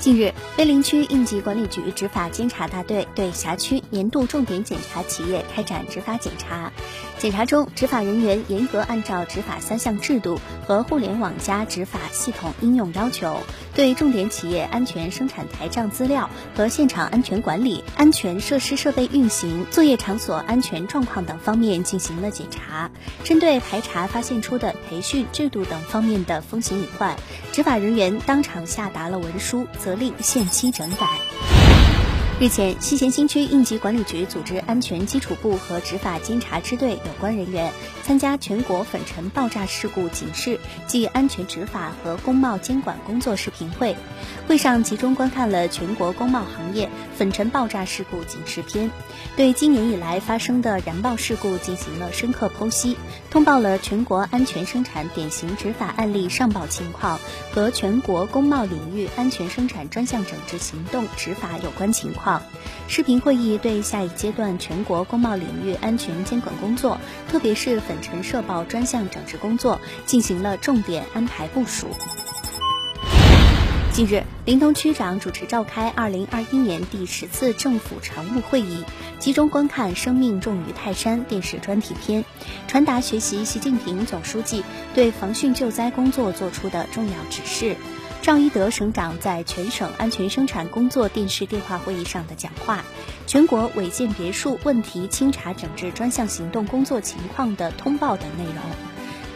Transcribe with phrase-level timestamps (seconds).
[0.00, 6.72] 近日，碑林区应急管理局执法监察大队对辖区年度重点检查企业开展执法检查。
[7.18, 13.40] 检查中，执法人员严格按照执法三项制度和互联网加执法系统应用要求，
[13.74, 22.90] 对重点企业安全生产台账资料和现场安全管理、安全设施设备运行、作业场所安全状况等方面进行了检查。
[23.22, 27.14] 针对排查发现出的培训制度等方面的风险隐患，
[27.52, 31.59] 执法人员当场下达了文书，令限期整改。
[32.40, 37.70] 日前，西咸新区应急管理局组织安全基础部和执法监察支队有关人员
[38.02, 43.94] 参加全国粉尘爆炸事故警示暨安全执法和工贸监管工作视频会。
[44.48, 48.90] 会上集中观看了全国工贸行业粉尘爆炸事故警示片，
[49.36, 52.96] 对今年以来发生的燃爆事故进行了深刻剖析，
[53.30, 57.20] 通报了全国安全生产典型执法案例上报情况
[57.52, 62.29] 和全国工贸领域安全生产专项整治行动执法有关情况。
[62.86, 66.98] 视频会议对下一阶段全国工贸领域安全监管工作，
[67.28, 71.86] 特别是粉尘社爆专项整治工作，进行了重点安排部署。
[73.92, 78.84] 近日，临潼区长主持召开二零二一年第十次政府常务会议，
[79.18, 82.24] 集中观看“生命重于泰山”电视专题片，
[82.68, 84.64] 传达学习习近平总书记
[84.94, 87.76] 对防汛救灾工作作出的重要指示。
[88.22, 92.84] 赵一德省长在全省安全生产工作电视电话会议上的讲话，
[93.26, 98.56] 全国违建别墅问题清查整治专项行动工作情况的通报等内容。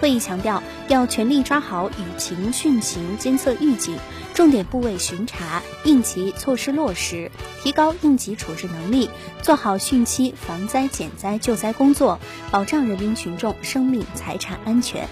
[0.00, 3.96] 会议强调，要全力抓好雨情汛情监测预警、
[4.34, 7.30] 重点部位巡查、应急措施落实，
[7.62, 9.08] 提高应急处置能力，
[9.40, 15.08] 做好汛期防灾减灾救灾工作，保障人民群众生命财产安全。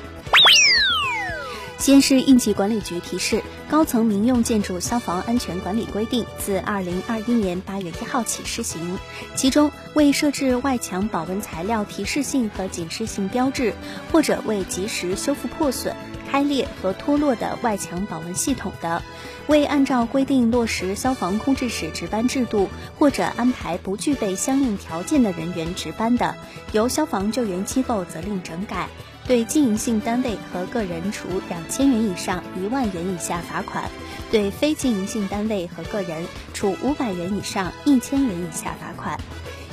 [1.82, 3.38] 西安市应急管理局提示，
[3.68, 8.96] 《高层民用建筑消防安全管理规定》自二零二一年八月一号起施行。
[9.34, 13.74] 其中，未设置外墙保温材料提示性和警示性标志，
[14.12, 15.92] 或者未及时修复破损、
[16.30, 19.02] 开裂和脱落的外墙保温系统的，
[19.48, 26.36] 未按照规定落实消防控制室值班制度，或者安排不具备相应条件的人员值班的，
[26.70, 28.88] 由消防救援机构责令整改。
[29.26, 33.84] 对经营性单位和个人处两千元以上一万元以下罚款；
[34.30, 39.18] 对非经营性单位和个人处五百元以上一千元以下罚款。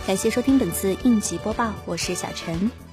[0.06, 2.89] 感谢收听本次应急播报，我是小陈。